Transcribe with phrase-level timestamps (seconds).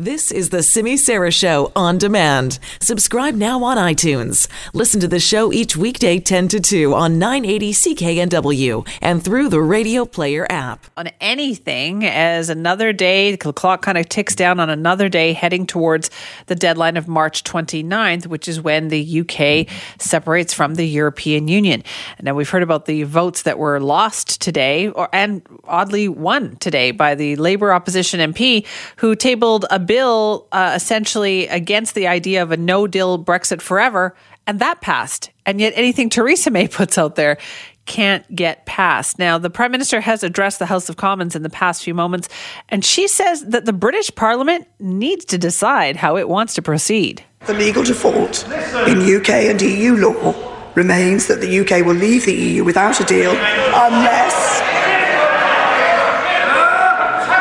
[0.00, 2.60] This is the Simi Sara Show on demand.
[2.80, 4.46] Subscribe now on iTunes.
[4.72, 9.60] Listen to the show each weekday 10 to 2 on 980 CKNW and through the
[9.60, 10.86] Radio Player app.
[10.96, 15.66] On anything, as another day, the clock kind of ticks down on another day, heading
[15.66, 16.12] towards
[16.46, 19.66] the deadline of March 29th, which is when the UK
[20.00, 21.82] separates from the European Union.
[22.22, 26.92] Now, we've heard about the votes that were lost today, or and oddly won today
[26.92, 28.64] by the Labour opposition MP
[28.98, 34.14] who tabled a bill uh, essentially against the idea of a no deal Brexit forever,
[34.46, 35.30] and that passed.
[35.44, 37.38] And yet, anything Theresa May puts out there
[37.86, 39.18] can't get passed.
[39.18, 42.28] Now, the Prime Minister has addressed the House of Commons in the past few moments,
[42.68, 47.24] and she says that the British Parliament needs to decide how it wants to proceed.
[47.46, 48.44] The legal default
[48.86, 50.34] in UK and EU law
[50.74, 54.60] remains that the UK will leave the EU without a deal unless.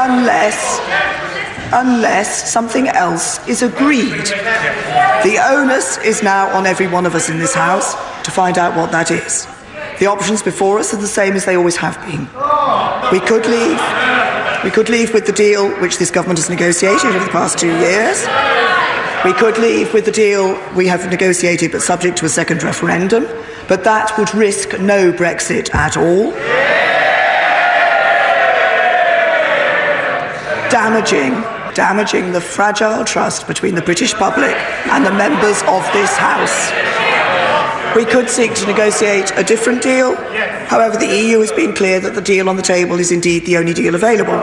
[0.00, 1.07] unless
[1.72, 4.24] unless something else is agreed.
[5.24, 7.94] The onus is now on every one of us in this House
[8.24, 9.46] to find out what that is.
[9.98, 12.20] The options before us are the same as they always have been.
[13.12, 13.80] We could leave.
[14.64, 17.76] We could leave with the deal which this government has negotiated over the past two
[17.78, 18.26] years.
[19.24, 23.26] We could leave with the deal we have negotiated but subject to a second referendum,
[23.66, 26.32] but that would risk no Brexit at all.
[30.70, 34.56] Damaging damaging the fragile trust between the British public
[34.90, 36.72] and the members of this House.
[37.94, 40.16] We could seek to negotiate a different deal.
[40.66, 43.58] However, the EU has been clear that the deal on the table is indeed the
[43.58, 44.40] only deal available.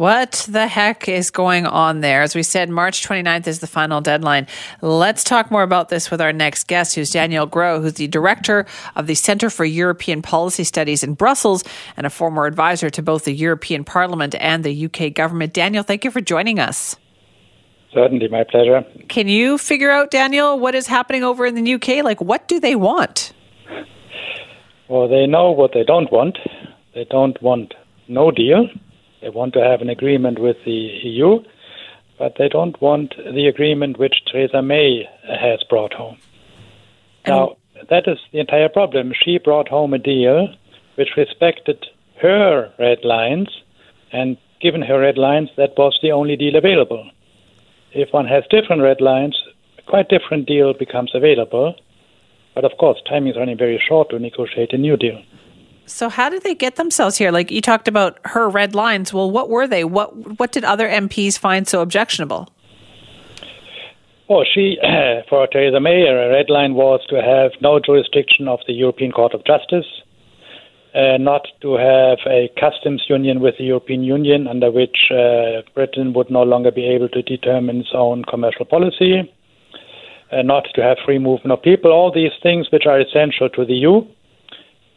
[0.00, 2.22] What the heck is going on there?
[2.22, 4.46] As we said, March 29th is the final deadline.
[4.80, 8.64] Let's talk more about this with our next guest, who's Daniel Gros, who's the director
[8.96, 11.64] of the Center for European Policy Studies in Brussels
[11.98, 15.52] and a former advisor to both the European Parliament and the UK government.
[15.52, 16.96] Daniel, thank you for joining us.
[17.92, 18.82] Certainly, my pleasure.
[19.08, 22.02] Can you figure out, Daniel, what is happening over in the UK?
[22.02, 23.34] Like, what do they want?
[24.88, 26.38] Well, they know what they don't want.
[26.94, 27.74] They don't want
[28.08, 28.66] no deal.
[29.20, 30.70] They want to have an agreement with the
[31.02, 31.40] EU,
[32.18, 36.18] but they don't want the agreement which Theresa May has brought home.
[37.24, 37.56] And now,
[37.88, 39.12] that is the entire problem.
[39.24, 40.48] She brought home a deal
[40.96, 41.86] which respected
[42.20, 43.48] her red lines,
[44.12, 47.10] and given her red lines, that was the only deal available.
[47.92, 49.40] If one has different red lines,
[49.78, 51.74] a quite different deal becomes available.
[52.54, 55.22] But of course, time is running very short to negotiate a new deal.
[55.90, 57.32] So how did they get themselves here?
[57.32, 59.12] Like you talked about her red lines.
[59.12, 59.84] Well, what were they?
[59.84, 62.48] What what did other MPs find so objectionable?
[64.28, 64.78] Well, she,
[65.28, 69.34] for Theresa May, her red line was to have no jurisdiction of the European Court
[69.34, 69.86] of Justice,
[70.94, 76.12] uh, not to have a customs union with the European Union, under which uh, Britain
[76.12, 79.28] would no longer be able to determine its own commercial policy,
[80.30, 83.64] uh, not to have free movement of people, all these things which are essential to
[83.64, 84.06] the EU.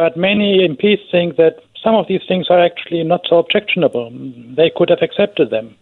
[0.00, 4.08] But many MPs think that some of these things are actually not so objectionable.
[4.56, 5.76] They could have accepted them.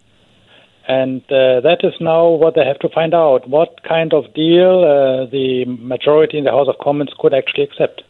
[0.89, 4.83] And uh, that is now what they have to find out what kind of deal
[4.83, 8.03] uh, the majority in the House of Commons could actually accept.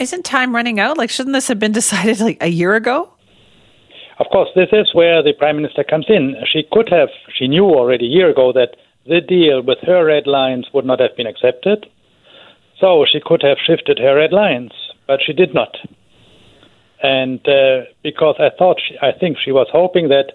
[0.00, 0.98] Isn't time running out?
[0.98, 3.08] Like, shouldn't this have been decided like a year ago?
[4.18, 6.34] Of course, this is where the Prime Minister comes in.
[6.52, 8.74] She could have, she knew already a year ago that
[9.06, 11.86] the deal with her red lines would not have been accepted.
[12.80, 14.72] So she could have shifted her red lines
[15.06, 15.76] but she did not.
[17.02, 20.32] And uh, because I thought, she, I think she was hoping that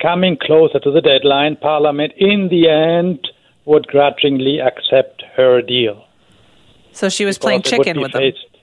[0.00, 3.28] coming closer to the deadline, Parliament in the end
[3.64, 6.04] would grudgingly accept her deal.
[6.92, 8.38] So she was playing chicken with faced.
[8.52, 8.60] them.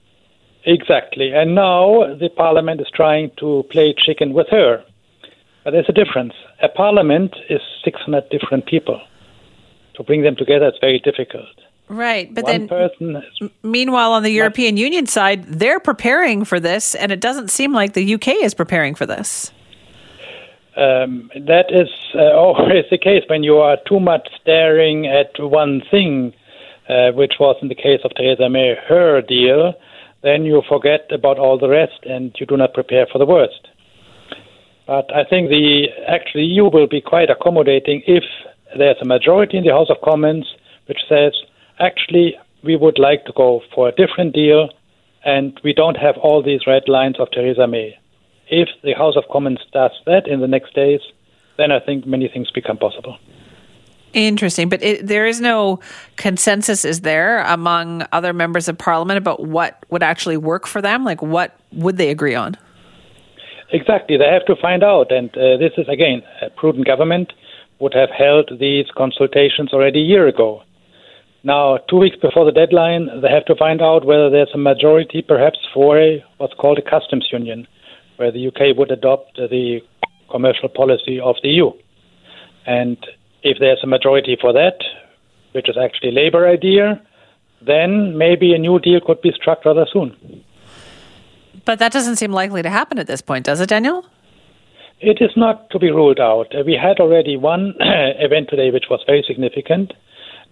[0.65, 1.31] Exactly.
[1.31, 4.83] And now the Parliament is trying to play chicken with her.
[5.63, 6.33] But there's a difference.
[6.61, 9.01] A Parliament is 600 different people.
[9.95, 11.47] To bring them together, is very difficult.
[11.87, 12.33] Right.
[12.33, 13.23] But One then,
[13.61, 17.93] meanwhile, on the European Union side, they're preparing for this, and it doesn't seem like
[17.93, 19.51] the UK is preparing for this.
[20.75, 25.81] Um, that is uh, always the case when you are too much staring at one
[25.91, 26.33] thing,
[26.89, 29.73] uh, which was in the case of Theresa May, her deal,
[30.23, 33.67] then you forget about all the rest and you do not prepare for the worst.
[34.87, 38.23] But I think the actually EU will be quite accommodating if
[38.77, 40.45] there's a majority in the House of Commons
[40.87, 41.33] which says
[41.79, 44.69] actually, we would like to go for a different deal,
[45.23, 47.97] and we don't have all these red lines of Theresa May.
[48.47, 51.01] If the House of Commons does that in the next days,
[51.57, 53.17] then I think many things become possible.
[54.13, 55.79] Interesting, but it, there is no
[56.15, 61.03] consensus, is there, among other members of parliament about what would actually work for them?
[61.03, 62.55] Like, what would they agree on?
[63.71, 64.15] Exactly.
[64.15, 65.11] They have to find out.
[65.11, 67.33] And uh, this is, again, a prudent government
[67.79, 70.63] would have held these consultations already a year ago.
[71.45, 75.21] Now, two weeks before the deadline, they have to find out whether there's a majority,
[75.21, 77.67] perhaps, for a, what's called a customs union,
[78.15, 79.79] where the UK would adopt the
[80.31, 81.71] commercial policy of the EU.
[82.65, 82.97] And
[83.43, 84.79] if there's a majority for that,
[85.51, 86.99] which is actually a Labour idea,
[87.61, 90.43] then maybe a new deal could be struck rather soon.
[91.63, 94.03] But that doesn't seem likely to happen at this point, does it, Daniel?
[94.99, 96.55] It is not to be ruled out.
[96.65, 99.93] We had already one event today which was very significant,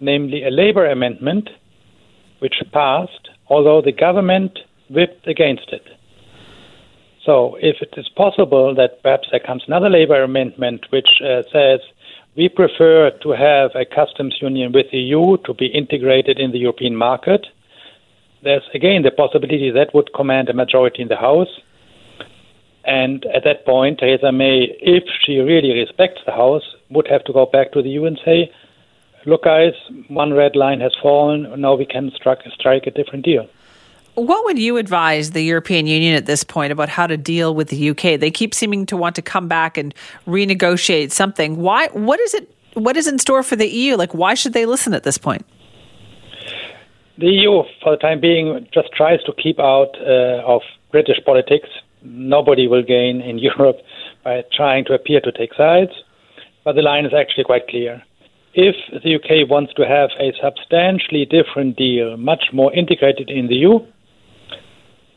[0.00, 1.50] namely a Labour amendment
[2.40, 4.58] which passed, although the government
[4.90, 5.86] whipped against it.
[7.24, 11.80] So, if it is possible that perhaps there comes another Labour amendment which uh, says
[12.36, 16.58] we prefer to have a customs union with the EU to be integrated in the
[16.58, 17.46] European market,
[18.42, 21.60] there's again the possibility that would command a majority in the House.
[22.84, 27.32] And at that point, Theresa May, if she really respects the House, would have to
[27.32, 28.52] go back to the EU and say,
[29.26, 29.72] look, guys,
[30.08, 31.60] one red line has fallen.
[31.60, 33.48] Now we can strike, strike a different deal.
[34.14, 37.68] What would you advise the European Union at this point about how to deal with
[37.68, 38.20] the UK?
[38.20, 39.92] They keep seeming to want to come back and
[40.26, 41.56] renegotiate something.
[41.56, 41.88] Why?
[41.88, 42.48] What is it?
[42.74, 43.96] What is in store for the EU?
[43.96, 45.44] Like, why should they listen at this point?
[47.18, 50.62] The EU, for the time being, just tries to keep out uh, of
[50.92, 51.68] British politics.
[52.02, 53.78] Nobody will gain in Europe
[54.22, 55.92] by trying to appear to take sides.
[56.64, 58.02] But the line is actually quite clear.
[58.54, 63.56] If the UK wants to have a substantially different deal, much more integrated in the
[63.56, 63.80] EU,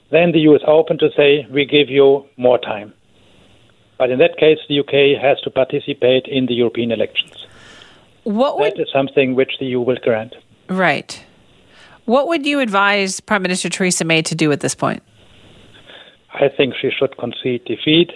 [0.09, 2.93] then the EU is open to say, we give you more time.
[3.97, 7.45] But in that case, the UK has to participate in the European elections.
[8.23, 8.73] What would...
[8.73, 10.35] That is something which the EU will grant.
[10.69, 11.23] Right.
[12.05, 15.03] What would you advise Prime Minister Theresa May to do at this point?
[16.33, 18.11] I think she should concede defeat.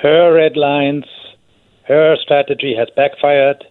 [0.00, 1.04] Her red lines,
[1.84, 3.64] her strategy has backfired.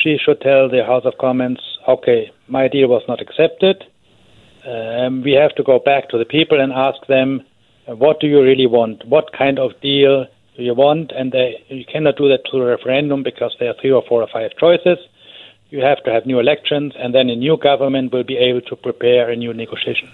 [0.00, 3.84] She should tell the House of Commons, okay, my deal was not accepted.
[4.66, 7.42] Um, we have to go back to the people and ask them,
[7.86, 9.06] what do you really want?
[9.06, 11.12] What kind of deal do you want?
[11.12, 14.22] And they, you cannot do that through a referendum because there are three or four
[14.22, 14.98] or five choices
[15.72, 18.76] you have to have new elections, and then a new government will be able to
[18.76, 20.12] prepare a new negotiation.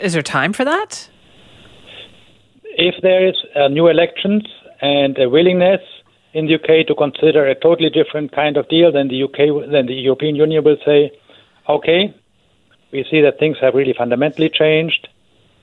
[0.00, 1.10] Is there time for that?
[2.64, 4.44] If there is uh, new elections
[4.80, 5.82] and a willingness
[6.32, 9.86] in the UK to consider a totally different kind of deal, than the UK, then
[9.86, 11.10] the European Union will say,
[11.68, 12.12] "Okay,
[12.92, 15.08] we see that things have really fundamentally changed.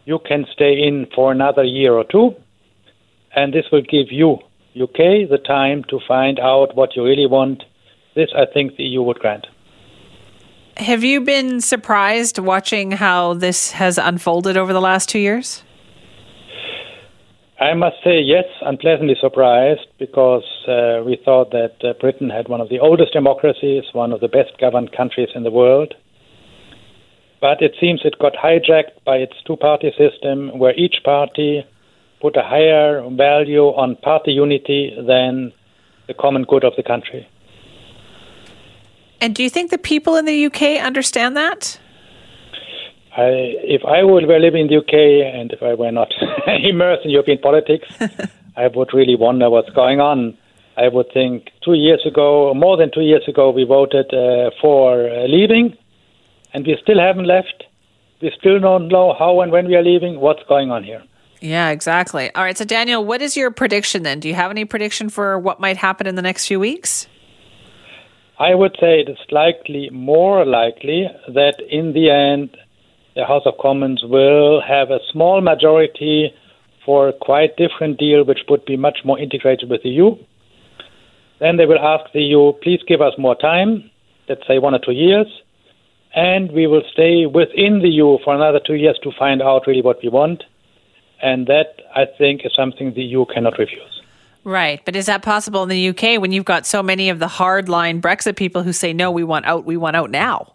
[0.06, 2.36] You can stay in for another year or two,
[3.36, 4.40] and this will give you,
[4.76, 7.64] UK, the time to find out what you really want
[8.16, 9.48] this, I think, the EU would grant.
[10.78, 15.64] Have you been surprised watching how this has unfolded over the last two years?
[17.60, 22.62] I must say, yes, unpleasantly surprised because uh, we thought that uh, Britain had one
[22.62, 25.96] of the oldest democracies, one of the best governed countries in the world.
[27.42, 31.66] But it seems it got hijacked by its two party system, where each party
[32.22, 35.52] put a higher value on party unity than
[36.08, 37.28] the common good of the country.
[39.20, 41.80] And do you think the people in the UK understand that?
[43.18, 46.14] I, if I would were living in the UK and if I were not
[46.48, 47.88] immersed in European politics,
[48.56, 50.38] I would really wonder what's going on.
[50.78, 55.10] I would think two years ago, more than two years ago, we voted uh, for
[55.10, 55.76] uh, leaving,
[56.54, 57.64] and we still haven't left.
[58.22, 60.20] We still don't know how and when we are leaving.
[60.20, 61.04] What's going on here?
[61.42, 62.34] Yeah, exactly.
[62.36, 62.58] All right.
[62.58, 64.20] So, Daniel, what is your prediction then?
[64.20, 67.08] Do you have any prediction for what might happen in the next few weeks?
[68.40, 72.56] I would say it is likely, more likely, that in the end,
[73.18, 76.32] the House of Commons will have a small majority
[76.86, 80.16] for a quite different deal, which would be much more integrated with the EU.
[81.40, 83.90] Then they will ask the EU, please give us more time,
[84.30, 85.26] let's say one or two years,
[86.16, 89.82] and we will stay within the EU for another two years to find out really
[89.82, 90.44] what we want.
[91.20, 94.02] And that, I think, is something the EU cannot refuse.
[94.44, 94.80] Right.
[94.86, 98.00] But is that possible in the UK when you've got so many of the hardline
[98.00, 100.54] Brexit people who say, no, we want out, we want out now?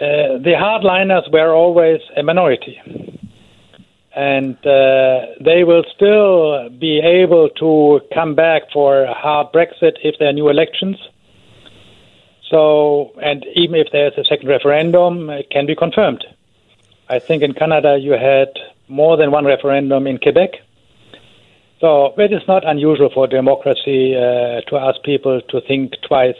[0.00, 2.80] Uh, the hardliners were always a minority.
[4.16, 10.16] And uh, they will still be able to come back for a hard Brexit if
[10.18, 10.96] there are new elections.
[12.50, 16.24] So, and even if there's a second referendum, it can be confirmed.
[17.08, 18.48] I think in Canada you had
[18.88, 20.54] more than one referendum in Quebec
[21.80, 26.36] so it is not unusual for democracy uh, to ask people to think twice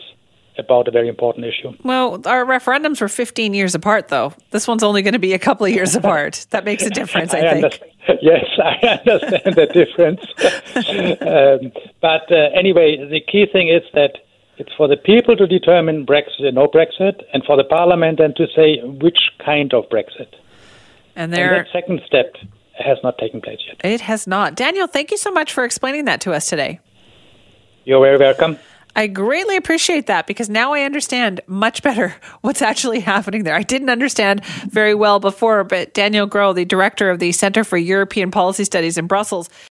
[0.58, 1.72] about a very important issue.
[1.84, 4.34] Well, our referendums were 15 years apart, though.
[4.50, 6.46] This one's only going to be a couple of years apart.
[6.50, 7.64] That makes a difference, I, I think.
[7.64, 7.86] Understand.
[8.22, 10.20] Yes, I understand the difference.
[11.22, 14.18] um, but uh, anyway, the key thing is that
[14.56, 18.34] it's for the people to determine Brexit and no Brexit, and for the parliament then
[18.34, 20.34] to say which kind of Brexit.
[21.14, 22.34] And And that second step
[22.78, 23.80] has not taken place yet.
[23.84, 24.54] it has not.
[24.54, 26.80] Daniel, thank you so much for explaining that to us today.
[27.84, 28.58] You're very welcome.
[28.96, 33.54] I greatly appreciate that because now I understand much better what's actually happening there.
[33.54, 37.76] I didn't understand very well before, but Daniel Groh, the director of the Center for
[37.76, 39.48] European Policy Studies in Brussels,